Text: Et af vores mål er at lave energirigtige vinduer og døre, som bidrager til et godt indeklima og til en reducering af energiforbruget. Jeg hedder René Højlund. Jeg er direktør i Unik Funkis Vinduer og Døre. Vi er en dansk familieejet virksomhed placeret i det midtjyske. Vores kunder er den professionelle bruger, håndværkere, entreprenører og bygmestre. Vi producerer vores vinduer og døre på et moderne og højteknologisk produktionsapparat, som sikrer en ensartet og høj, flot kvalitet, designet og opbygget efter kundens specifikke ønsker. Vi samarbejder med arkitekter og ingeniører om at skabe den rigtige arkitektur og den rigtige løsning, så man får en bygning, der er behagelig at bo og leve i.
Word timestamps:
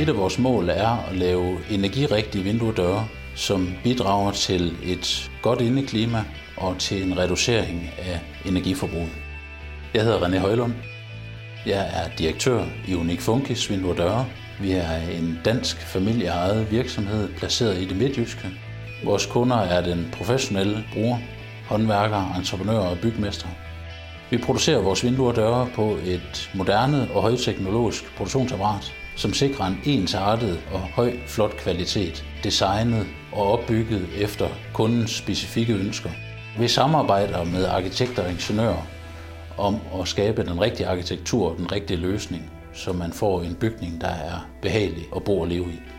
Et 0.00 0.08
af 0.08 0.16
vores 0.16 0.38
mål 0.38 0.68
er 0.68 1.08
at 1.10 1.16
lave 1.16 1.58
energirigtige 1.70 2.44
vinduer 2.44 2.70
og 2.70 2.76
døre, 2.76 3.08
som 3.34 3.74
bidrager 3.84 4.30
til 4.30 4.76
et 4.84 5.30
godt 5.42 5.60
indeklima 5.60 6.24
og 6.56 6.78
til 6.78 7.02
en 7.02 7.18
reducering 7.18 7.90
af 7.98 8.20
energiforbruget. 8.44 9.10
Jeg 9.94 10.02
hedder 10.02 10.18
René 10.18 10.38
Højlund. 10.38 10.72
Jeg 11.66 11.90
er 11.92 12.16
direktør 12.18 12.64
i 12.88 12.94
Unik 12.94 13.20
Funkis 13.20 13.70
Vinduer 13.70 13.90
og 13.90 13.98
Døre. 13.98 14.26
Vi 14.60 14.72
er 14.72 14.96
en 15.18 15.40
dansk 15.44 15.76
familieejet 15.76 16.70
virksomhed 16.70 17.28
placeret 17.36 17.82
i 17.82 17.88
det 17.88 17.96
midtjyske. 17.96 18.48
Vores 19.04 19.26
kunder 19.26 19.56
er 19.56 19.84
den 19.84 20.08
professionelle 20.12 20.84
bruger, 20.92 21.18
håndværkere, 21.68 22.34
entreprenører 22.36 22.88
og 22.90 22.98
bygmestre. 22.98 23.48
Vi 24.30 24.38
producerer 24.38 24.82
vores 24.82 25.04
vinduer 25.04 25.28
og 25.28 25.36
døre 25.36 25.68
på 25.74 25.96
et 26.04 26.50
moderne 26.54 27.08
og 27.14 27.22
højteknologisk 27.22 28.16
produktionsapparat, 28.16 28.94
som 29.18 29.32
sikrer 29.34 29.66
en 29.66 29.80
ensartet 29.84 30.60
og 30.72 30.80
høj, 30.80 31.12
flot 31.26 31.56
kvalitet, 31.56 32.24
designet 32.44 33.06
og 33.32 33.52
opbygget 33.52 34.08
efter 34.18 34.48
kundens 34.74 35.10
specifikke 35.10 35.72
ønsker. 35.72 36.10
Vi 36.58 36.68
samarbejder 36.68 37.44
med 37.44 37.64
arkitekter 37.64 38.22
og 38.22 38.30
ingeniører 38.30 38.86
om 39.56 39.76
at 40.00 40.08
skabe 40.08 40.44
den 40.44 40.60
rigtige 40.60 40.86
arkitektur 40.86 41.50
og 41.50 41.56
den 41.56 41.72
rigtige 41.72 42.00
løsning, 42.00 42.50
så 42.74 42.92
man 42.92 43.12
får 43.12 43.42
en 43.42 43.54
bygning, 43.54 44.00
der 44.00 44.08
er 44.08 44.48
behagelig 44.62 45.06
at 45.16 45.24
bo 45.24 45.40
og 45.40 45.48
leve 45.48 45.66
i. 45.72 45.97